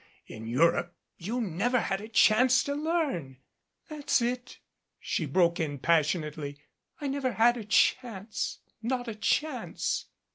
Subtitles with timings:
[0.25, 3.37] .In Europe you never had a chance to learn"
[3.87, 4.57] "That's it,"
[4.99, 6.57] she broke in passionately,
[6.99, 10.07] "I never had a chance not a chance."